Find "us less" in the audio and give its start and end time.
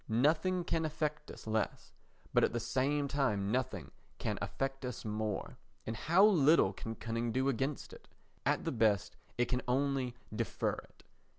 1.29-1.91